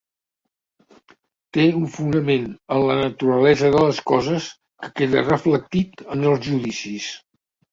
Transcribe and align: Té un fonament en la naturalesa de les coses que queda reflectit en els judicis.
Té 1.57 1.65
un 1.79 1.83
fonament 1.97 2.47
en 2.77 2.81
la 2.91 2.95
naturalesa 3.01 3.71
de 3.77 3.83
les 3.85 4.01
coses 4.13 4.49
que 4.87 4.91
queda 5.01 5.25
reflectit 5.29 6.03
en 6.17 6.27
els 6.33 6.45
judicis. 6.49 7.13